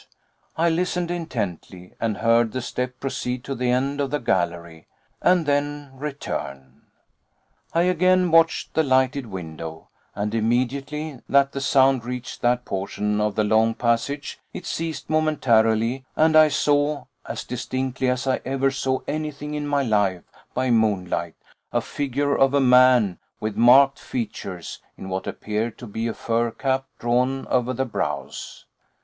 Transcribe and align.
I 0.57 0.69
listened 0.69 1.11
intently, 1.11 1.93
and 1.99 2.17
heard 2.17 2.53
the 2.53 2.61
step 2.63 2.99
proceed 2.99 3.43
to 3.43 3.53
the 3.53 3.69
end 3.69 4.01
of 4.01 4.09
the 4.09 4.17
gallery 4.17 4.87
and 5.21 5.45
then 5.45 5.91
return. 5.93 6.87
I 7.75 7.83
again 7.83 8.31
watched 8.31 8.73
the 8.73 8.81
lighted 8.81 9.27
window, 9.27 9.89
and 10.15 10.33
immediately 10.33 11.19
that 11.29 11.51
the 11.51 11.61
sound 11.61 12.03
reached 12.03 12.41
that 12.41 12.65
portion 12.65 13.21
of 13.21 13.35
the 13.35 13.43
long 13.43 13.75
passage 13.75 14.39
it 14.53 14.65
ceased 14.65 15.07
momentarily, 15.07 16.03
and 16.15 16.35
I 16.35 16.47
saw, 16.47 17.05
as 17.27 17.43
distinctly 17.43 18.09
as 18.09 18.25
I 18.25 18.41
ever 18.43 18.71
saw 18.71 19.01
anything 19.07 19.53
in 19.53 19.67
my 19.67 19.83
life, 19.83 20.23
by 20.55 20.71
moonlight, 20.71 21.35
a 21.71 21.79
figure 21.79 22.35
of 22.35 22.55
a 22.55 22.59
man 22.59 23.19
with 23.39 23.55
marked 23.55 23.99
features, 23.99 24.81
in 24.97 25.09
what 25.09 25.27
appeared 25.27 25.77
to 25.77 25.85
be 25.85 26.07
a 26.07 26.15
fur 26.15 26.49
cap 26.49 26.87
drawn 26.97 27.45
over 27.51 27.71
the 27.71 27.85
brows. 27.85 28.65